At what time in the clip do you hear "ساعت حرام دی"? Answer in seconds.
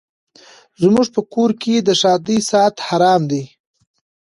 2.51-3.43